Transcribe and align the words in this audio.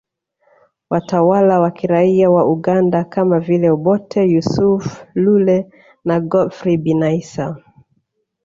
Watawala 0.89 1.59
wa 1.59 1.71
kiraia 1.71 2.29
wa 2.31 2.45
Uganda 2.47 3.03
kama 3.03 3.39
vile 3.39 3.69
Obote 3.69 4.25
Yusuf 4.27 5.03
Lule 5.15 5.69
na 6.05 6.19
Godfrey 6.19 6.77
Binaisa 6.77 7.57